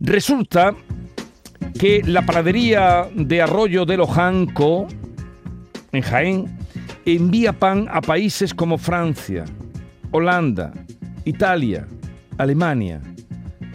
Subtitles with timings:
[0.00, 0.74] Resulta
[1.78, 4.86] que la panadería de Arroyo de Lojanco,
[5.92, 6.58] en Jaén,
[7.04, 9.44] envía pan a países como Francia,
[10.10, 10.72] Holanda,
[11.24, 11.86] Italia,
[12.36, 13.00] Alemania.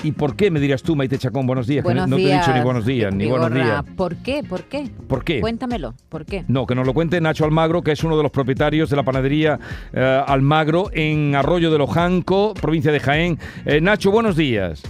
[0.03, 1.47] ¿Y por qué, me dirás tú, Maite Chacón?
[1.47, 1.83] Buenos días.
[1.83, 3.83] Buenos no días, te he dicho ni buenos días, ni buenos días.
[3.95, 4.43] ¿Por qué?
[4.43, 4.89] ¿Por qué?
[5.07, 5.39] ¿Por qué?
[5.39, 6.43] Cuéntamelo, ¿por qué?
[6.49, 9.03] No, que nos lo cuente Nacho Almagro, que es uno de los propietarios de la
[9.03, 9.59] panadería
[9.93, 13.39] eh, Almagro en Arroyo de Lojanco, provincia de Jaén.
[13.65, 14.83] Eh, Nacho, buenos días.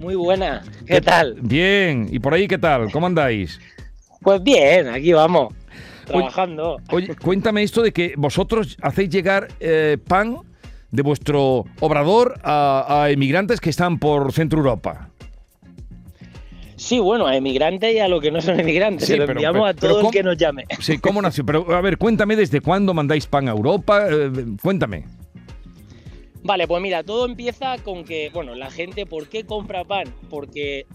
[0.00, 1.36] Muy buena, ¿qué tal?
[1.42, 2.90] Bien, ¿y por ahí qué tal?
[2.90, 3.60] ¿Cómo andáis?
[4.22, 5.52] Pues bien, aquí vamos,
[6.06, 6.78] trabajando.
[6.90, 10.38] Oye, cuéntame esto de que vosotros hacéis llegar eh, pan
[10.90, 15.10] de vuestro obrador a, a emigrantes que están por Centro Europa.
[16.76, 19.38] Sí, bueno, a emigrantes y a los que no son emigrantes, Sí, se lo pero-
[19.38, 20.64] enviamos pero- a todo el que nos llame.
[20.80, 21.44] Sí, ¿cómo nació?
[21.44, 24.06] Pero a ver, cuéntame desde cuándo mandáis pan a Europa.
[24.10, 24.30] Eh,
[24.62, 25.04] cuéntame.
[26.42, 30.06] Vale, pues mira, todo empieza con que, bueno, la gente, ¿por qué compra pan?
[30.30, 30.86] Porque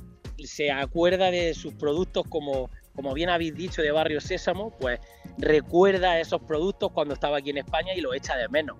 [0.43, 4.99] se acuerda de sus productos como, como bien habéis dicho, de Barrio Sésamo, pues
[5.37, 8.77] recuerda esos productos cuando estaba aquí en España y los echa de menos.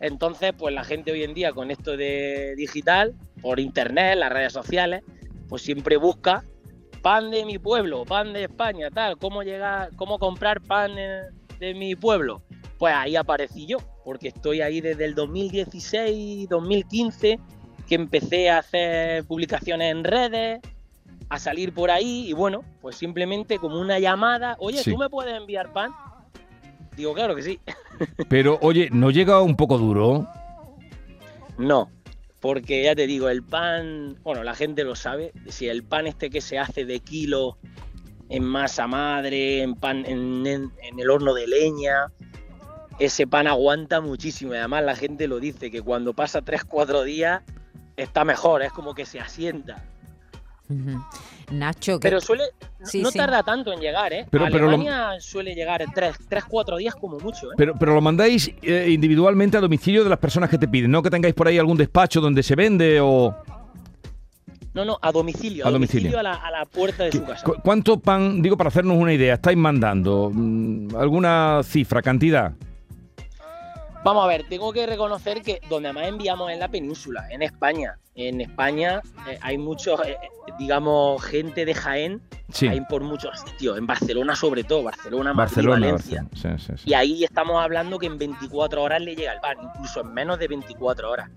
[0.00, 4.52] Entonces, pues la gente hoy en día con esto de digital, por internet, las redes
[4.52, 5.02] sociales,
[5.48, 6.44] pues siempre busca
[7.02, 11.22] pan de mi pueblo, pan de España, tal, cómo llegar, cómo comprar pan eh,
[11.58, 12.42] de mi pueblo.
[12.78, 17.38] Pues ahí aparecí yo, porque estoy ahí desde el 2016, 2015,
[17.88, 20.60] que empecé a hacer publicaciones en redes,
[21.28, 24.90] a salir por ahí y bueno, pues simplemente como una llamada, oye, Sí.
[24.90, 25.90] ¿tú me puedes enviar pan?
[26.96, 27.58] Digo, claro que sí.
[28.28, 30.28] Pero oye, ¿no llega un poco duro?
[31.58, 31.90] No,
[32.40, 36.30] porque ya te digo, el pan, bueno, la gente lo sabe, si el pan este
[36.30, 37.58] que se hace de kilo
[38.28, 42.06] en masa madre, en pan en, en- en el horno de leña,
[42.98, 47.42] ese pan aguanta muchísimo y además la gente lo dice que cuando pasa 3-4 días
[47.96, 49.82] está mejor, es como que se asienta.
[51.52, 52.44] Nacho, que Pero suele,
[52.80, 53.18] no- Sí, no sí.
[53.18, 54.26] tarda tanto en llegar, ¿eh?
[54.30, 57.54] Pero- pero lo- Alemania suele llegar en 3-4 días como mucho, ¿eh?
[57.56, 61.02] Pero, pero lo mandáis eh, individualmente a domicilio de las personas que te piden, no
[61.02, 63.34] que tengáis por ahí algún despacho donde se vende o...
[64.72, 66.10] No, no, a domicilio, A a, domicilio.
[66.10, 67.44] domicilio, a, la, a la puerta de su casa.
[67.44, 70.30] ¿Cu- ¿Cuánto pan, digo, para hacernos una idea, estáis mandando?
[70.34, 72.52] Mm, ¿Alguna cifra, cantidad?
[74.04, 77.98] Vamos a ver, tengo que reconocer que donde más enviamos es la península, en España.
[78.14, 80.16] En España eh, hay muchos, eh,
[80.58, 82.20] digamos, gente de Jaén,
[82.52, 85.86] Sí, hay por muchos sitios, en Barcelona sobre todo, Barcelona, Madrid, Barcelona.
[85.86, 86.22] Valencia.
[86.30, 86.58] Barcelona.
[86.58, 86.90] Sí, sí, sí.
[86.90, 90.38] Y ahí estamos hablando que en 24 horas le llega el pan, incluso en menos
[90.38, 91.30] de 24 horas.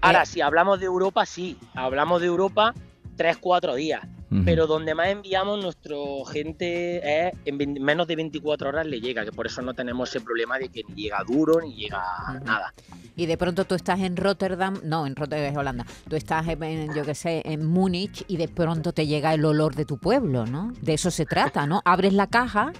[0.00, 2.72] Ahora, Eh, si hablamos de Europa, sí, hablamos de Europa
[3.16, 4.02] 3-4 días.
[4.44, 9.32] Pero donde más enviamos nuestro gente es en menos de 24 horas le llega, que
[9.32, 12.02] por eso no tenemos ese problema de que ni llega duro ni llega
[12.44, 12.74] nada.
[13.16, 16.92] Y de pronto tú estás en Rotterdam, no, en Rotterdam es Holanda, tú estás en,
[16.94, 20.46] yo qué sé, en Múnich y de pronto te llega el olor de tu pueblo,
[20.46, 20.72] ¿no?
[20.80, 21.80] De eso se trata, ¿no?
[21.84, 22.72] Abres la caja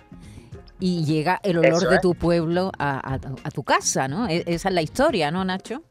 [0.80, 4.26] y llega el olor Eso de tu pueblo a, a- a tu casa, ¿no?
[4.28, 5.82] E- esa es la historia, ¿no, Nacho?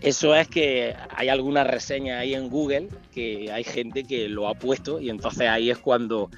[0.00, 4.54] Eso es que hay algunas reseñas ahí en Google que hay gente que lo ha
[4.54, 6.30] puesto y entonces ahí es cuando,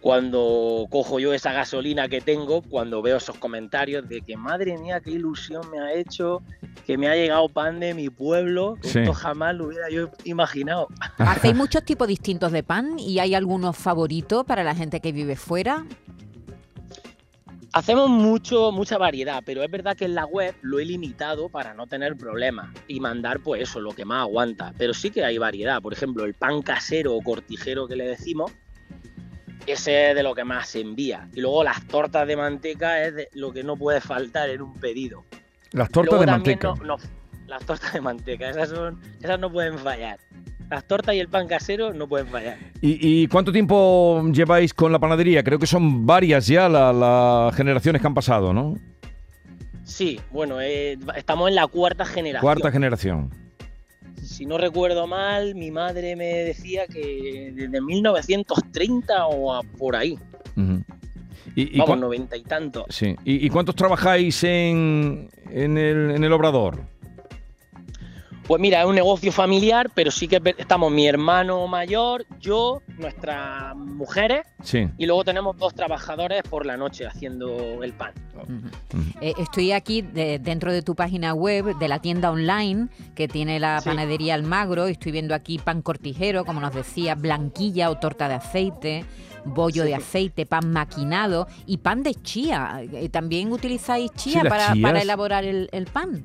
[0.00, 5.00] cuando cojo yo esa gasolina que tengo, cuando veo esos comentarios de que madre mía,
[5.00, 6.42] qué ilusión me ha hecho,
[6.86, 8.98] que me ha llegado pan de mi pueblo, que Sí.
[9.00, 10.88] esto jamás lo hubiera yo imaginado.
[11.18, 15.36] Hacéis muchos tipos distintos de pan y hay algunos favoritos para la gente que vive
[15.36, 15.86] fuera.
[17.72, 21.72] Hacemos mucho, mucha variedad, pero es verdad que en la web lo he limitado para
[21.72, 24.72] no tener problemas y mandar pues eso, lo que más aguanta.
[24.76, 25.80] Pero sí que hay variedad.
[25.80, 28.50] Por ejemplo, el pan casero o cortijero que le decimos,
[29.66, 31.28] ese es de lo que más se envía.
[31.32, 34.74] Y luego las tortas de manteca es de lo que no puede faltar en un
[34.74, 35.24] pedido.
[35.70, 36.68] Las tortas Luego de manteca.
[36.68, 36.96] no- no-
[37.46, 40.18] las tortas de manteca, esas, son, esas no pueden fallar.
[40.70, 42.56] Las tortas y el pan casero no pueden fallar.
[42.80, 45.42] ¿Y, y cuánto tiempo lleváis con la panadería?
[45.42, 48.76] Creo que son varias ya la- las generaciones que han pasado, ¿no?
[49.84, 52.42] Sí, bueno, eh, estamos en la cuarta generación.
[52.42, 53.30] Cuarta generación.
[54.22, 60.16] si no recuerdo mal, mi madre me decía que desde 1930 o a- por ahí.
[61.56, 62.86] ¿Y, y vamos, noventa y tanto.
[62.90, 63.16] sí.
[63.24, 66.78] ¿Y- y cuántos trabajáis en, en el, en el obrador?
[68.50, 73.76] Pues mira, es un negocio familiar, pero sí que estamos mi hermano mayor, yo, nuestras
[73.76, 74.88] mujeres Sí.
[74.98, 78.12] y luego tenemos dos trabajadores por la noche haciendo el pan.
[79.20, 83.60] Eh, estoy aquí de- dentro de tu página web, de la tienda online que tiene
[83.60, 83.88] la Sí.
[83.88, 84.88] panadería Almagro.
[84.88, 89.04] y Estoy viendo aquí pan cortijero, como nos decía, blanquilla o torta de aceite,
[89.44, 89.90] bollo Sí.
[89.90, 92.80] de aceite, pan maquinado y pan de chía.
[92.82, 96.24] Eh, ¿También utilizáis chía, para, elaborar el, el pan?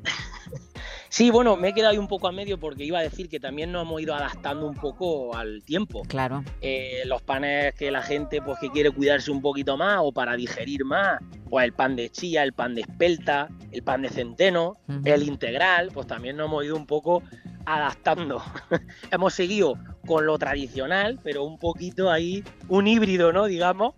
[1.10, 3.40] Sí, bueno, me he quedado ahí un poco a medio porque iba a decir que
[3.40, 6.04] también nos hemos ido adaptando un poco al tiempo.
[6.08, 6.44] Claro.
[6.62, 10.36] Eh, los panes que la gente pues que quiere cuidarse un poquito más o para
[10.36, 11.20] digerir más,
[11.50, 15.90] pues el pan de chía, el pan de espelta, el pan de centeno, el integral,
[15.94, 17.24] pues también nos hemos ido un poco
[17.66, 18.42] adaptando.
[19.12, 19.76] hemos seguido
[20.06, 23.46] con lo tradicional, pero un poquito ahí, un híbrido, ¿no?
[23.46, 23.96] Digamos,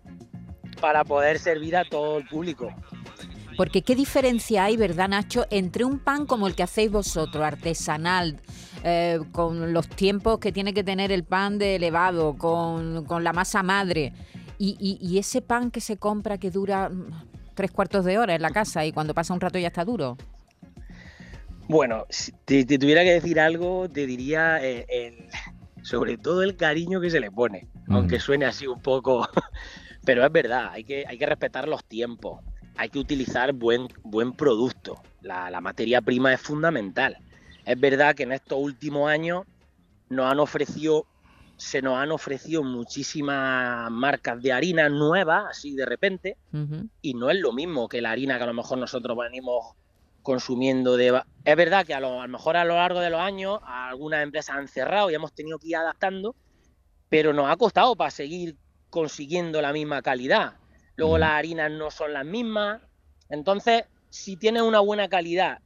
[0.80, 2.72] para poder servir a todo el público.
[3.58, 8.40] Porque qué diferencia hay, ¿verdad, Nacho, entre un pan como el que hacéis vosotros, artesanal,
[8.84, 13.32] eh, con los tiempos que tiene que tener el pan de elevado, con, con la
[13.32, 14.12] masa madre,
[14.58, 17.10] y, y- y ese pan que se compra que dura mm,
[17.54, 20.16] tres cuartos de hora en la casa y cuando pasa un rato ya está duro?
[21.68, 25.28] Bueno, si te, te tuviera que decir algo, te diría eh, el-
[25.82, 29.28] sobre todo el cariño que se le pone, aunque suene así un poco,
[30.04, 32.40] pero es verdad, hay que, hay que respetar los tiempos,
[32.78, 37.18] hay que utilizar buen, buen producto, la, la materia prima es fundamental.
[37.64, 39.44] Es verdad que en estos últimos años
[40.08, 41.04] nos han ofrecido,
[41.56, 46.36] se nos han ofrecido muchísimas marcas de harina nuevas, así de repente,
[47.02, 49.74] y no es lo mismo que la harina que a lo mejor nosotros venimos
[50.22, 51.20] consumiendo de...
[51.44, 54.22] Es verdad que a lo, a lo mejor a lo largo de los años algunas
[54.22, 56.36] empresas han cerrado y hemos tenido que ir adaptando,
[57.08, 58.56] pero nos ha costado para seguir
[58.88, 60.54] consiguiendo la misma calidad.
[60.98, 62.82] Luego las harinas no son las mismas.
[63.30, 65.60] Entonces, si tienes una buena calidad,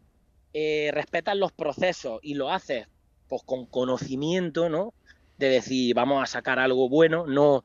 [0.52, 2.86] eh, respetas los procesos y lo haces
[3.28, 4.92] pues con conocimiento, ¿no?
[5.38, 7.64] De decir, vamos a sacar algo bueno, no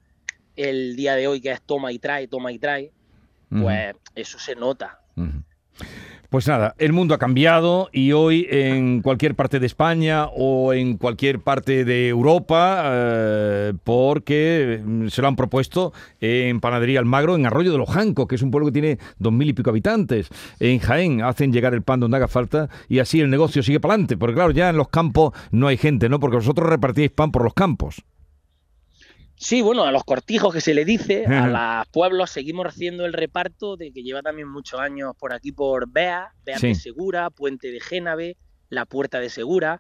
[0.56, 2.94] el día de hoy que es toma y trae, toma y trae,
[3.50, 5.02] pues eso se nota.
[6.30, 10.98] Pues nada, el mundo ha cambiado y hoy en cualquier parte de España o en
[10.98, 17.46] cualquier parte de Europa, eh, porque mm, se lo han propuesto en Panadería Almagro, en
[17.46, 20.28] Arroyo de los Jancos, que es un pueblo que tiene dos mil y pico habitantes.
[20.60, 23.94] En Jaén hacen llegar el pan donde haga falta y así el negocio sigue para
[23.94, 24.18] adelante.
[24.18, 26.20] Porque claro, ya en los campos no hay gente, ¿no?
[26.20, 28.04] Porque vosotros repartíais pan por los campos.
[29.40, 31.48] Sí, bueno, a los cortijos que se le dice, a
[31.80, 35.90] los pueblos seguimos haciendo el reparto de que lleva también muchos años por aquí por
[35.90, 36.68] Bea, Bea Sí.
[36.70, 38.36] de Segura, Puente de Génave,
[38.70, 39.80] La Puerta de Segura.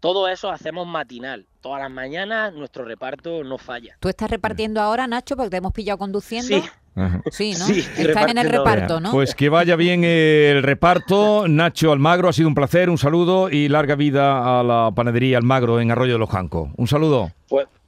[0.00, 1.46] Todo eso hacemos matinal.
[1.60, 3.96] Todas las mañanas nuestro reparto no falla.
[3.98, 6.46] ¿Tú estás repartiendo ahora, Nacho, porque te hemos pillado conduciendo?
[6.56, 6.62] Sí.
[7.30, 7.66] Sí, ¿no?
[7.66, 9.10] Sí, Estás en el reparto, ¿no?
[9.12, 11.46] Pues que vaya bien el reparto.
[11.48, 15.80] Nacho Almagro, ha sido un placer, un saludo y larga vida a la panadería Almagro
[15.80, 16.70] en Arroyo de los Jancos.
[16.76, 17.30] Un saludo.
[17.48, 17.66] pues